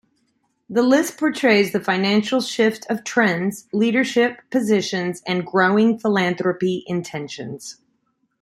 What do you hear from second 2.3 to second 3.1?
shift of